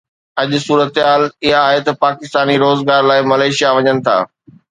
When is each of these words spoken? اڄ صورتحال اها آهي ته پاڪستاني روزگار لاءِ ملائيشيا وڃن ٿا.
اڄ 0.41 0.51
صورتحال 0.67 1.21
اها 1.45 1.59
آهي 1.67 1.79
ته 1.85 1.91
پاڪستاني 2.03 2.55
روزگار 2.65 3.01
لاءِ 3.09 3.19
ملائيشيا 3.31 3.69
وڃن 3.77 3.97
ٿا. 4.05 4.17